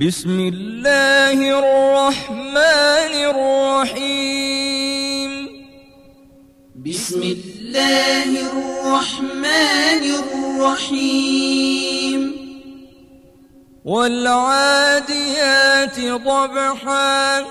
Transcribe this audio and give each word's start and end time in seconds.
بسم 0.00 0.40
الله 0.40 1.58
الرحمن 1.58 3.34
الرحيم. 3.84 5.48
بسم 6.86 7.22
الله 7.22 8.52
الرحمن 8.52 10.14
الرحيم. 10.60 12.32
والعاديات 13.84 16.00
ضبحا. 16.00 17.44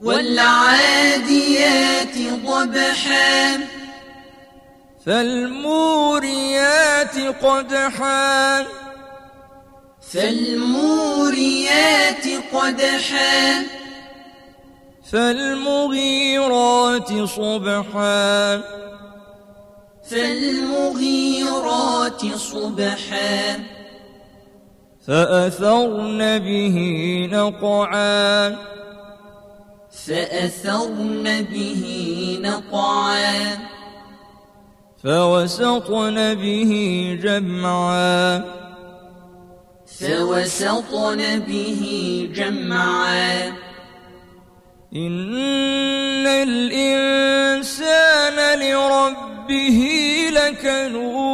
والعاديات 0.00 2.18
ضبحا. 2.46 3.60
فالموريات 5.06 7.18
قدحا. 7.44 8.83
فالموريات 10.12 12.26
قدحا. 12.54 13.64
فالمغيرات 15.12 17.24
صبحا. 17.24 18.62
فالمغيرات 20.10 22.36
صبحا. 22.36 23.64
فأثرن 25.06 26.38
به 26.38 26.78
نقعا. 27.32 28.56
فأثرن 30.06 31.42
به 31.42 31.84
نقعا. 32.42 33.56
فوسطن 35.02 36.34
به 36.34 36.72
جمعا. 37.22 38.63
فوسطن 40.00 41.38
به 41.38 41.82
جمعا. 42.34 43.48
إن 44.96 46.26
الإنسان 46.26 47.78
لربه 48.58 49.80
لكنود. 50.32 51.24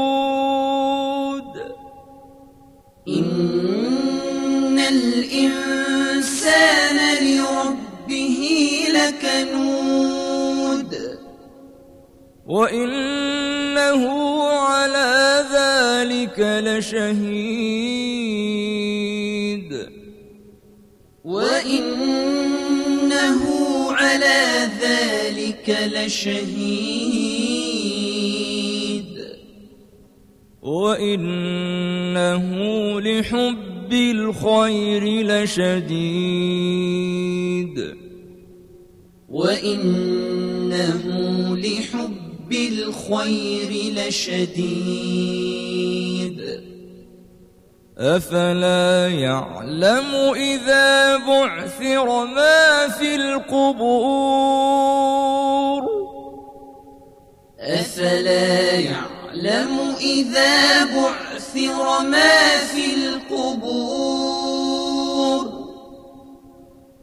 إن 3.09 4.79
الإنسان 4.79 6.19
لربه 7.23 8.43
لكنود. 8.91 9.61
وإنه 12.47 14.03
على 14.49 15.45
ذلك 15.53 16.39
لشهيد. 16.39 18.20
وإنه 21.25 22.33
على 23.93 24.69
ذلك 24.81 25.79
لشهيد. 25.95 27.21
وإنه 30.63 32.41
لحب 33.01 33.93
الخير 33.93 35.05
لشديد. 35.27 36.01
وإنه 39.29 41.03
لحب 41.57 42.53
الخير 42.53 43.71
لشديد. 43.95 45.21
أفلا 47.99 49.09
يعلم 49.09 50.35
إذا 50.35 51.17
بعثر 51.17 52.25
ما 52.25 52.89
في 52.89 53.15
القبور؟ 53.15 54.61
أفلا 57.61 58.71
يعلم 58.73 59.95
إذا 60.01 60.85
بعثر 60.85 62.03
ما 62.03 62.57
في 62.57 62.95
القبور؟ 62.95 64.41